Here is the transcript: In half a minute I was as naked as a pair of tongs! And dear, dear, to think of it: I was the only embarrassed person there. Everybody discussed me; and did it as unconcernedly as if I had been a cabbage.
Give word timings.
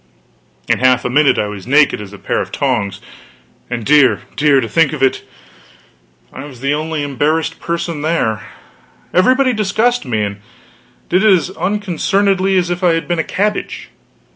In 0.67 0.79
half 0.79 1.05
a 1.05 1.11
minute 1.11 1.37
I 1.37 1.45
was 1.45 1.65
as 1.65 1.67
naked 1.67 2.01
as 2.01 2.11
a 2.11 2.17
pair 2.17 2.41
of 2.41 2.51
tongs! 2.51 3.01
And 3.69 3.85
dear, 3.85 4.21
dear, 4.35 4.59
to 4.59 4.67
think 4.67 4.93
of 4.93 5.03
it: 5.03 5.21
I 6.33 6.43
was 6.45 6.59
the 6.59 6.73
only 6.73 7.03
embarrassed 7.03 7.59
person 7.59 8.01
there. 8.01 8.41
Everybody 9.13 9.53
discussed 9.53 10.03
me; 10.03 10.23
and 10.23 10.41
did 11.07 11.23
it 11.23 11.31
as 11.31 11.51
unconcernedly 11.51 12.57
as 12.57 12.71
if 12.71 12.83
I 12.83 12.93
had 12.95 13.07
been 13.07 13.19
a 13.19 13.23
cabbage. 13.23 13.89